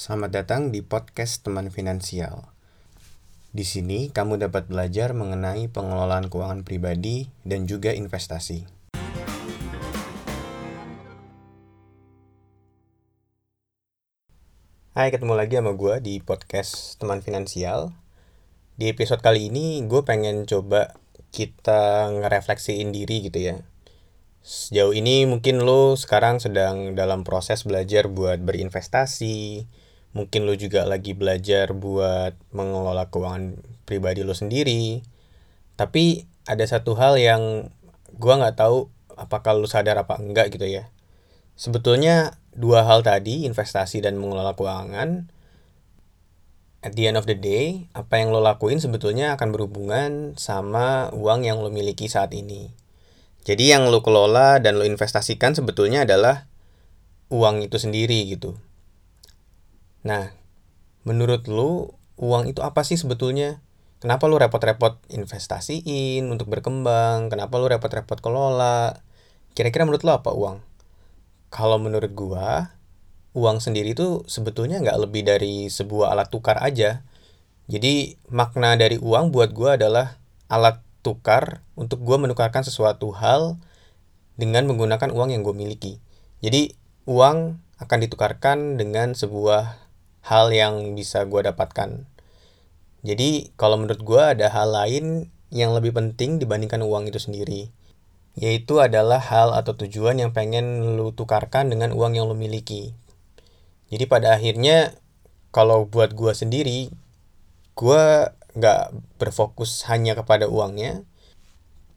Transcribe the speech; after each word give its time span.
Selamat 0.00 0.32
datang 0.32 0.72
di 0.72 0.80
podcast 0.80 1.44
Teman 1.44 1.68
Finansial. 1.68 2.48
Di 3.52 3.68
sini 3.68 4.08
kamu 4.08 4.40
dapat 4.40 4.64
belajar 4.64 5.12
mengenai 5.12 5.68
pengelolaan 5.68 6.32
keuangan 6.32 6.64
pribadi 6.64 7.28
dan 7.44 7.68
juga 7.68 7.92
investasi. 7.92 8.64
Hai, 14.96 15.12
ketemu 15.12 15.36
lagi 15.36 15.60
sama 15.60 15.76
gue 15.76 16.00
di 16.00 16.16
podcast 16.24 16.96
Teman 16.96 17.20
Finansial. 17.20 17.92
Di 18.80 18.88
episode 18.88 19.20
kali 19.20 19.52
ini 19.52 19.84
gue 19.84 20.00
pengen 20.00 20.48
coba 20.48 20.96
kita 21.28 22.08
ngerefleksiin 22.08 22.88
diri 22.88 23.28
gitu 23.28 23.52
ya. 23.52 23.60
Sejauh 24.40 24.96
ini 24.96 25.28
mungkin 25.28 25.60
lo 25.60 25.92
sekarang 25.92 26.40
sedang 26.40 26.96
dalam 26.96 27.20
proses 27.20 27.68
belajar 27.68 28.08
buat 28.08 28.40
berinvestasi, 28.40 29.68
mungkin 30.10 30.42
lo 30.42 30.54
juga 30.58 30.82
lagi 30.86 31.14
belajar 31.14 31.70
buat 31.70 32.34
mengelola 32.50 33.10
keuangan 33.10 33.62
pribadi 33.86 34.26
lo 34.26 34.34
sendiri. 34.34 35.06
Tapi 35.78 36.26
ada 36.50 36.66
satu 36.66 36.98
hal 36.98 37.16
yang 37.16 37.70
gua 38.18 38.42
nggak 38.42 38.58
tahu 38.58 38.90
apakah 39.14 39.54
lo 39.54 39.70
sadar 39.70 40.02
apa 40.02 40.18
enggak 40.18 40.50
gitu 40.50 40.66
ya. 40.66 40.90
Sebetulnya 41.54 42.40
dua 42.56 42.82
hal 42.82 43.06
tadi 43.06 43.46
investasi 43.46 44.02
dan 44.02 44.18
mengelola 44.18 44.58
keuangan 44.58 45.30
at 46.80 46.96
the 46.96 47.06
end 47.06 47.20
of 47.20 47.28
the 47.28 47.36
day 47.36 47.86
apa 47.92 48.18
yang 48.18 48.32
lo 48.32 48.40
lakuin 48.40 48.80
sebetulnya 48.80 49.36
akan 49.36 49.52
berhubungan 49.52 50.34
sama 50.40 51.12
uang 51.12 51.46
yang 51.46 51.62
lo 51.62 51.70
miliki 51.70 52.10
saat 52.10 52.34
ini. 52.34 52.74
Jadi 53.46 53.72
yang 53.72 53.88
lo 53.88 54.04
kelola 54.04 54.60
dan 54.60 54.76
lo 54.76 54.84
investasikan 54.84 55.56
sebetulnya 55.56 56.04
adalah 56.04 56.50
uang 57.30 57.62
itu 57.64 57.78
sendiri 57.78 58.26
gitu 58.26 58.58
Nah, 60.06 60.32
menurut 61.04 61.44
lu 61.50 61.92
uang 62.20 62.48
itu 62.48 62.60
apa 62.64 62.84
sih 62.84 62.96
sebetulnya? 62.96 63.60
Kenapa 64.00 64.24
lu 64.28 64.40
repot-repot 64.40 64.96
investasiin 65.12 66.24
untuk 66.32 66.48
berkembang? 66.48 67.28
Kenapa 67.28 67.60
lu 67.60 67.68
repot-repot 67.68 68.16
kelola? 68.24 68.96
Kira-kira 69.52 69.84
menurut 69.84 70.00
lu 70.04 70.12
apa 70.16 70.32
uang? 70.32 70.64
Kalau 71.52 71.76
menurut 71.76 72.12
gua, 72.16 72.72
uang 73.36 73.60
sendiri 73.60 73.92
itu 73.92 74.24
sebetulnya 74.24 74.80
nggak 74.80 74.98
lebih 75.04 75.22
dari 75.28 75.68
sebuah 75.68 76.16
alat 76.16 76.32
tukar 76.32 76.56
aja. 76.64 77.04
Jadi 77.68 78.16
makna 78.32 78.74
dari 78.80 78.96
uang 78.96 79.36
buat 79.36 79.52
gua 79.52 79.76
adalah 79.76 80.16
alat 80.48 80.80
tukar 81.04 81.60
untuk 81.76 82.00
gua 82.00 82.16
menukarkan 82.16 82.64
sesuatu 82.64 83.12
hal 83.12 83.60
dengan 84.40 84.64
menggunakan 84.64 85.12
uang 85.12 85.36
yang 85.36 85.44
gue 85.44 85.52
miliki. 85.52 86.00
Jadi 86.40 86.72
uang 87.04 87.60
akan 87.76 87.98
ditukarkan 88.00 88.80
dengan 88.80 89.12
sebuah 89.12 89.89
hal 90.24 90.52
yang 90.52 90.96
bisa 90.96 91.24
gue 91.24 91.40
dapatkan. 91.44 92.04
Jadi 93.00 93.56
kalau 93.56 93.80
menurut 93.80 94.02
gue 94.04 94.22
ada 94.22 94.52
hal 94.52 94.76
lain 94.76 95.32
yang 95.48 95.72
lebih 95.72 95.96
penting 95.96 96.36
dibandingkan 96.36 96.84
uang 96.84 97.08
itu 97.08 97.18
sendiri. 97.18 97.72
Yaitu 98.38 98.78
adalah 98.78 99.18
hal 99.18 99.52
atau 99.56 99.74
tujuan 99.74 100.20
yang 100.20 100.30
pengen 100.30 100.96
lu 100.96 101.10
tukarkan 101.10 101.72
dengan 101.72 101.90
uang 101.90 102.14
yang 102.14 102.30
lu 102.30 102.36
miliki. 102.38 102.94
Jadi 103.90 104.04
pada 104.06 104.38
akhirnya 104.38 104.94
kalau 105.50 105.90
buat 105.90 106.14
gue 106.14 106.30
sendiri, 106.30 106.94
gue 107.74 108.04
nggak 108.54 108.80
berfokus 109.18 109.82
hanya 109.90 110.14
kepada 110.14 110.46
uangnya, 110.46 111.02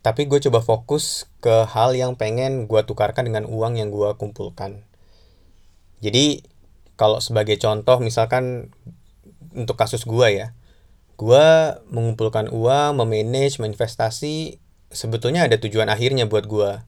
tapi 0.01 0.25
gue 0.25 0.41
coba 0.49 0.59
fokus 0.59 1.29
ke 1.39 1.63
hal 1.69 1.93
yang 1.93 2.17
pengen 2.17 2.65
gue 2.65 2.81
tukarkan 2.81 3.29
dengan 3.29 3.45
uang 3.45 3.77
yang 3.77 3.93
gue 3.93 4.09
kumpulkan. 4.17 4.81
Jadi 6.03 6.43
kalau 6.95 7.19
sebagai 7.19 7.57
contoh 7.57 7.97
misalkan 7.99 8.73
untuk 9.53 9.77
kasus 9.77 10.05
gua 10.05 10.29
ya. 10.29 10.47
Gua 11.17 11.77
mengumpulkan 11.93 12.49
uang 12.49 12.97
memanage 12.97 13.61
menginvestasi 13.61 14.57
sebetulnya 14.89 15.45
ada 15.45 15.57
tujuan 15.61 15.89
akhirnya 15.89 16.25
buat 16.25 16.49
gua. 16.49 16.85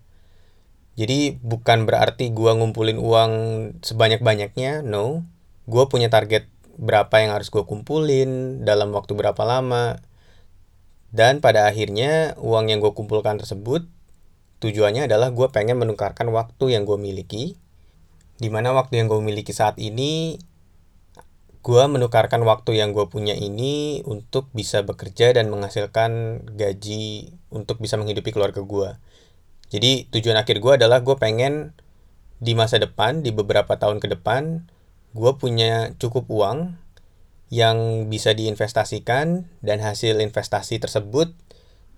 Jadi 0.96 1.38
bukan 1.42 1.86
berarti 1.86 2.32
gua 2.32 2.56
ngumpulin 2.58 2.98
uang 2.98 3.32
sebanyak-banyaknya 3.86 4.82
no. 4.82 5.26
Gua 5.66 5.90
punya 5.90 6.14
target 6.14 6.50
berapa 6.76 7.14
yang 7.22 7.32
harus 7.34 7.50
gua 7.54 7.66
kumpulin 7.66 8.62
dalam 8.66 8.94
waktu 8.94 9.14
berapa 9.14 9.42
lama. 9.42 10.02
Dan 11.16 11.40
pada 11.40 11.72
akhirnya 11.72 12.36
uang 12.44 12.68
yang 12.68 12.84
gue 12.84 12.92
kumpulkan 12.92 13.40
tersebut 13.40 13.88
tujuannya 14.60 15.08
adalah 15.08 15.32
gue 15.32 15.48
pengen 15.48 15.80
menukarkan 15.80 16.28
waktu 16.36 16.76
yang 16.76 16.84
gue 16.84 17.00
miliki 17.00 17.56
di 18.36 18.52
mana 18.52 18.76
waktu 18.76 19.00
yang 19.00 19.08
gue 19.08 19.22
miliki 19.24 19.56
saat 19.56 19.80
ini 19.80 20.40
gue 21.66 21.84
menukarkan 21.90 22.46
waktu 22.46 22.78
yang 22.78 22.94
gue 22.94 23.10
punya 23.10 23.34
ini 23.34 24.06
untuk 24.06 24.54
bisa 24.54 24.86
bekerja 24.86 25.34
dan 25.34 25.50
menghasilkan 25.50 26.44
gaji 26.54 27.34
untuk 27.50 27.82
bisa 27.82 27.98
menghidupi 27.98 28.30
keluarga 28.30 28.62
gue 28.62 28.90
jadi 29.74 30.06
tujuan 30.14 30.38
akhir 30.38 30.62
gue 30.62 30.74
adalah 30.78 31.02
gue 31.02 31.18
pengen 31.18 31.74
di 32.38 32.54
masa 32.54 32.78
depan 32.78 33.26
di 33.26 33.34
beberapa 33.34 33.80
tahun 33.80 33.98
ke 33.98 34.14
depan 34.20 34.70
gue 35.16 35.32
punya 35.40 35.96
cukup 35.98 36.30
uang 36.30 36.78
yang 37.50 38.12
bisa 38.12 38.36
diinvestasikan 38.36 39.48
dan 39.64 39.78
hasil 39.80 40.20
investasi 40.20 40.78
tersebut 40.78 41.32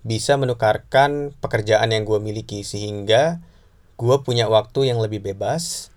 bisa 0.06 0.38
menukarkan 0.38 1.34
pekerjaan 1.42 1.90
yang 1.90 2.06
gue 2.06 2.16
miliki 2.22 2.62
sehingga 2.62 3.42
gue 3.98 4.16
punya 4.22 4.46
waktu 4.46 4.94
yang 4.94 5.02
lebih 5.02 5.20
bebas 5.20 5.90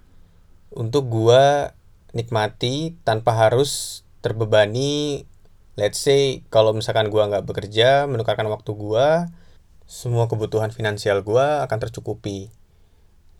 untuk 0.71 1.11
gua 1.11 1.75
nikmati 2.15 2.95
tanpa 3.03 3.35
harus 3.35 4.03
terbebani 4.23 5.23
let's 5.75 5.99
say 5.99 6.43
kalau 6.51 6.71
misalkan 6.71 7.11
gua 7.11 7.27
nggak 7.27 7.47
bekerja 7.47 8.07
menukarkan 8.07 8.47
waktu 8.47 8.71
gua 8.75 9.31
semua 9.91 10.31
kebutuhan 10.31 10.71
finansial 10.71 11.19
gua 11.19 11.67
akan 11.67 11.77
tercukupi. 11.83 12.47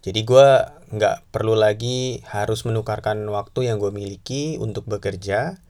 Jadi 0.02 0.28
gua 0.28 0.76
nggak 0.92 1.32
perlu 1.32 1.56
lagi 1.56 2.20
harus 2.28 2.68
menukarkan 2.68 3.24
waktu 3.32 3.72
yang 3.72 3.80
gue 3.80 3.94
miliki 3.94 4.60
untuk 4.60 4.84
bekerja 4.90 5.62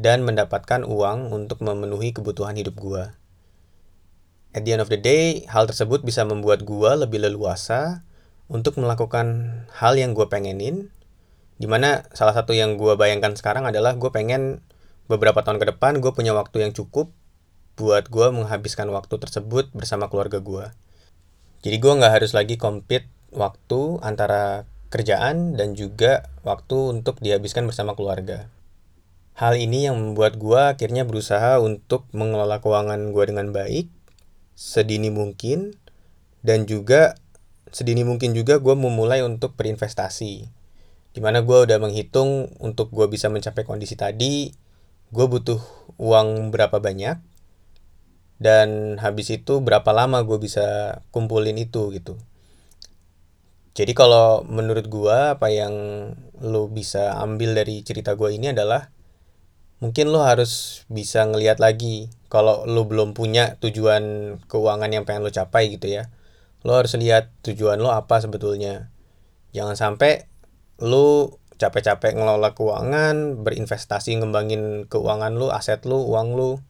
dan 0.00 0.24
mendapatkan 0.24 0.86
uang 0.86 1.34
untuk 1.34 1.60
memenuhi 1.60 2.16
kebutuhan 2.16 2.56
hidup 2.56 2.78
gua. 2.80 3.18
At 4.54 4.62
the 4.64 4.78
end 4.78 4.80
of 4.80 4.88
the 4.88 4.96
day 4.96 5.44
hal 5.50 5.66
tersebut 5.66 6.06
bisa 6.06 6.22
membuat 6.24 6.62
gua 6.62 6.94
lebih 6.96 7.20
leluasa 7.20 8.06
untuk 8.48 8.76
melakukan 8.76 9.50
hal 9.72 9.96
yang 9.96 10.12
gue 10.12 10.26
pengenin 10.28 10.92
di 11.56 11.70
mana 11.70 12.04
salah 12.12 12.34
satu 12.34 12.52
yang 12.52 12.76
gue 12.76 12.98
bayangkan 12.98 13.32
sekarang 13.38 13.64
adalah 13.64 13.94
gue 13.94 14.10
pengen 14.10 14.60
beberapa 15.06 15.40
tahun 15.40 15.62
ke 15.62 15.76
depan 15.76 16.02
gue 16.02 16.12
punya 16.12 16.34
waktu 16.34 16.66
yang 16.66 16.72
cukup 16.74 17.14
buat 17.74 18.10
gue 18.10 18.26
menghabiskan 18.34 18.90
waktu 18.90 19.16
tersebut 19.18 19.70
bersama 19.72 20.10
keluarga 20.10 20.42
gue 20.42 20.66
jadi 21.64 21.80
gue 21.80 21.92
nggak 21.96 22.12
harus 22.20 22.36
lagi 22.36 22.60
compete 22.60 23.08
waktu 23.32 23.96
antara 24.04 24.68
kerjaan 24.92 25.56
dan 25.56 25.72
juga 25.72 26.28
waktu 26.46 26.92
untuk 26.92 27.18
dihabiskan 27.24 27.64
bersama 27.66 27.96
keluarga. 27.96 28.52
Hal 29.34 29.58
ini 29.58 29.90
yang 29.90 29.98
membuat 29.98 30.38
gue 30.38 30.60
akhirnya 30.60 31.02
berusaha 31.02 31.58
untuk 31.58 32.06
mengelola 32.14 32.62
keuangan 32.62 33.10
gue 33.10 33.24
dengan 33.26 33.50
baik 33.50 33.90
sedini 34.54 35.10
mungkin 35.10 35.74
dan 36.46 36.68
juga 36.70 37.18
sedini 37.70 38.02
mungkin 38.02 38.36
juga 38.36 38.58
gue 38.58 38.74
memulai 38.76 39.22
untuk 39.24 39.56
berinvestasi. 39.56 40.32
Di 41.14 41.20
mana 41.22 41.46
gue 41.46 41.58
udah 41.64 41.78
menghitung 41.78 42.50
untuk 42.58 42.90
gue 42.90 43.06
bisa 43.06 43.30
mencapai 43.30 43.62
kondisi 43.62 43.94
tadi, 43.94 44.50
gue 45.14 45.26
butuh 45.30 45.62
uang 45.96 46.50
berapa 46.50 46.82
banyak, 46.82 47.22
dan 48.42 48.98
habis 48.98 49.30
itu 49.30 49.62
berapa 49.62 49.94
lama 49.94 50.26
gue 50.26 50.38
bisa 50.42 50.98
kumpulin 51.14 51.54
itu 51.54 51.94
gitu. 51.94 52.18
Jadi 53.74 53.90
kalau 53.94 54.46
menurut 54.46 54.86
gue 54.86 55.18
apa 55.34 55.50
yang 55.50 55.74
lo 56.38 56.70
bisa 56.70 57.18
ambil 57.18 57.58
dari 57.58 57.82
cerita 57.82 58.14
gue 58.14 58.30
ini 58.30 58.54
adalah 58.54 58.94
mungkin 59.82 60.14
lo 60.14 60.22
harus 60.22 60.82
bisa 60.86 61.26
ngelihat 61.26 61.58
lagi 61.58 62.06
kalau 62.30 62.62
lo 62.70 62.86
belum 62.86 63.18
punya 63.18 63.58
tujuan 63.58 64.36
keuangan 64.46 64.90
yang 64.94 65.02
pengen 65.02 65.26
lo 65.26 65.34
capai 65.34 65.74
gitu 65.74 65.90
ya 65.90 66.06
lo 66.64 66.72
harus 66.80 66.96
lihat 66.96 67.30
tujuan 67.44 67.78
lo 67.78 67.92
apa 67.92 68.18
sebetulnya. 68.24 68.90
Jangan 69.52 69.76
sampai 69.76 70.26
lo 70.80 71.38
capek-capek 71.60 72.18
ngelola 72.18 72.56
keuangan 72.58 73.46
berinvestasi 73.46 74.18
ngembangin 74.18 74.90
keuangan 74.90 75.36
lo 75.36 75.52
aset 75.52 75.84
lo 75.84 76.02
uang 76.08 76.34
lo. 76.34 76.64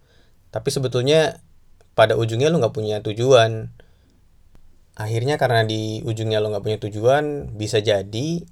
Tapi 0.51 0.69
sebetulnya 0.69 1.41
pada 1.95 2.19
ujungnya 2.19 2.51
lo 2.51 2.59
nggak 2.61 2.75
punya 2.75 3.01
tujuan. 3.01 3.71
Akhirnya 4.95 5.39
karena 5.39 5.65
di 5.65 6.03
ujungnya 6.03 6.43
lo 6.43 6.51
nggak 6.51 6.65
punya 6.67 6.79
tujuan 6.83 7.55
bisa 7.55 7.79
jadi 7.79 8.45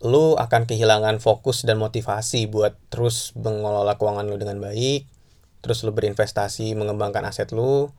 lo 0.00 0.40
akan 0.40 0.64
kehilangan 0.64 1.20
fokus 1.20 1.68
dan 1.68 1.76
motivasi 1.76 2.48
buat 2.48 2.74
terus 2.88 3.36
mengelola 3.36 4.00
keuangan 4.00 4.26
lo 4.32 4.40
dengan 4.40 4.56
baik 4.56 5.04
terus 5.60 5.84
lo 5.84 5.92
berinvestasi 5.92 6.72
mengembangkan 6.72 7.20
aset 7.28 7.52
lo 7.52 7.92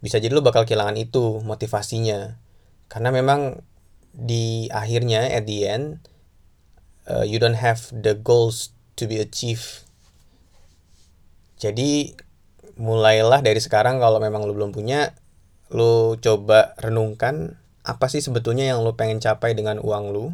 bisa 0.00 0.16
jadi 0.16 0.32
lu 0.32 0.40
bakal 0.40 0.64
kehilangan 0.64 0.96
itu 0.96 1.44
motivasinya. 1.44 2.40
Karena 2.90 3.12
memang 3.12 3.60
di 4.10 4.66
akhirnya 4.72 5.30
at 5.30 5.46
the 5.46 5.68
end 5.68 6.02
uh, 7.06 7.22
you 7.22 7.38
don't 7.38 7.60
have 7.60 7.88
the 7.92 8.16
goals 8.16 8.74
to 8.98 9.06
be 9.06 9.20
achieved. 9.20 9.86
Jadi 11.60 12.16
mulailah 12.80 13.44
dari 13.44 13.60
sekarang 13.60 14.00
kalau 14.00 14.16
memang 14.18 14.48
lu 14.48 14.56
belum 14.56 14.72
punya 14.72 15.12
lu 15.70 16.16
coba 16.18 16.74
renungkan 16.80 17.60
apa 17.84 18.08
sih 18.08 18.24
sebetulnya 18.24 18.72
yang 18.72 18.82
lu 18.82 18.96
pengen 18.96 19.20
capai 19.20 19.52
dengan 19.52 19.78
uang 19.78 20.04
lu. 20.10 20.32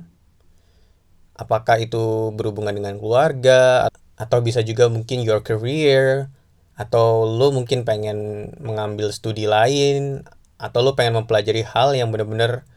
Apakah 1.37 1.77
itu 1.83 2.33
berhubungan 2.33 2.73
dengan 2.73 2.97
keluarga 2.97 3.93
atau 4.17 4.39
bisa 4.41 4.65
juga 4.65 4.89
mungkin 4.89 5.21
your 5.21 5.45
career 5.45 6.33
atau 6.76 7.25
lu 7.25 7.50
mungkin 7.56 7.88
pengen 7.88 8.52
mengambil 8.61 9.08
studi 9.11 9.49
lain 9.49 10.28
atau 10.61 10.84
lu 10.84 10.93
pengen 10.93 11.25
mempelajari 11.25 11.64
hal 11.64 11.96
yang 11.96 12.12
bener-bener 12.12 12.69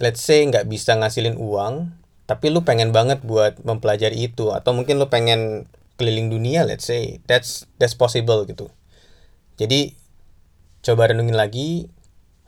let's 0.00 0.24
say 0.24 0.40
nggak 0.48 0.64
bisa 0.66 0.96
ngasilin 0.96 1.36
uang 1.36 2.02
tapi 2.32 2.48
lu 2.48 2.64
pengen 2.64 2.94
banget 2.94 3.20
buat 3.20 3.60
mempelajari 3.60 4.30
itu. 4.30 4.54
Atau 4.54 4.72
mungkin 4.72 4.96
lu 4.96 5.12
pengen 5.12 5.68
keliling 6.00 6.32
dunia 6.32 6.64
let's 6.64 6.88
say 6.88 7.20
that's 7.28 7.68
that's 7.76 7.92
possible 7.92 8.48
gitu. 8.48 8.72
Jadi 9.60 9.94
coba 10.80 11.12
renungin 11.12 11.36
lagi 11.36 11.92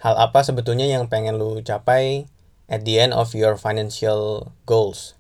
hal 0.00 0.16
apa 0.16 0.40
sebetulnya 0.40 0.88
yang 0.88 1.12
pengen 1.12 1.36
lu 1.36 1.60
capai 1.60 2.26
at 2.66 2.82
the 2.88 2.96
end 2.96 3.12
of 3.12 3.36
your 3.36 3.60
financial 3.60 4.50
goals? 4.64 5.18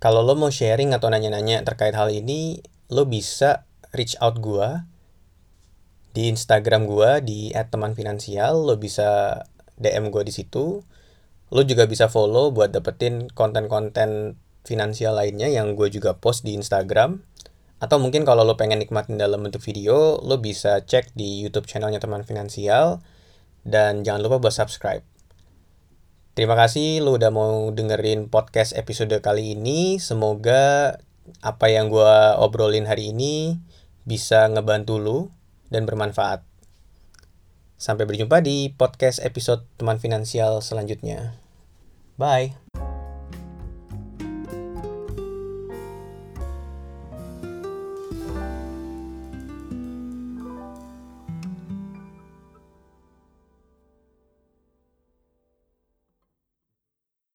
Kalau 0.00 0.24
lo 0.24 0.32
mau 0.34 0.48
sharing 0.48 0.96
atau 0.96 1.12
nanya-nanya 1.12 1.60
terkait 1.62 1.92
hal 1.92 2.08
ini 2.08 2.64
lo 2.90 3.06
bisa 3.06 3.64
reach 3.94 4.18
out 4.18 4.42
gua 4.42 4.84
di 6.10 6.26
Instagram 6.26 6.90
gua 6.90 7.22
di 7.22 7.54
@temanfinansial 7.54 8.66
lo 8.66 8.76
bisa 8.76 9.40
DM 9.78 10.10
gua 10.10 10.26
di 10.26 10.34
situ 10.34 10.82
lo 11.50 11.62
juga 11.66 11.86
bisa 11.90 12.06
follow 12.06 12.54
buat 12.54 12.70
dapetin 12.70 13.26
konten-konten 13.30 14.38
finansial 14.62 15.18
lainnya 15.18 15.50
yang 15.50 15.74
gue 15.74 15.90
juga 15.90 16.14
post 16.14 16.46
di 16.46 16.54
Instagram 16.54 17.26
atau 17.80 17.96
mungkin 17.96 18.28
kalau 18.28 18.44
lo 18.44 18.60
pengen 18.60 18.76
nikmatin 18.76 19.16
dalam 19.16 19.40
bentuk 19.40 19.64
video, 19.64 20.20
lo 20.20 20.36
bisa 20.36 20.84
cek 20.84 21.16
di 21.16 21.40
YouTube 21.40 21.64
channelnya 21.64 21.96
teman 21.96 22.28
finansial 22.28 23.00
dan 23.64 24.04
jangan 24.04 24.20
lupa 24.20 24.36
buat 24.36 24.52
subscribe. 24.52 25.00
Terima 26.36 26.54
kasih 26.60 27.00
lo 27.00 27.16
udah 27.16 27.32
mau 27.32 27.72
dengerin 27.72 28.28
podcast 28.28 28.76
episode 28.76 29.16
kali 29.24 29.56
ini. 29.56 29.96
Semoga 29.96 30.94
apa 31.38 31.70
yang 31.70 31.86
gue 31.86 32.16
obrolin 32.42 32.90
hari 32.90 33.14
ini 33.14 33.62
bisa 34.02 34.50
ngebantu 34.50 34.98
lo 34.98 35.18
dan 35.70 35.86
bermanfaat. 35.86 36.42
Sampai 37.80 38.04
berjumpa 38.04 38.44
di 38.44 38.74
podcast 38.74 39.22
episode 39.24 39.64
teman 39.80 39.96
finansial 39.96 40.60
selanjutnya. 40.60 41.38
Bye. 42.20 42.89